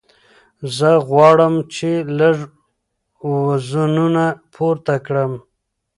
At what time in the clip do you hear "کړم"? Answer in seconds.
5.05-5.31